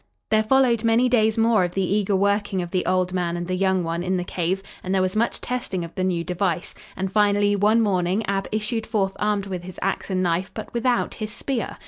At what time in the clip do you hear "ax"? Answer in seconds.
9.83-10.09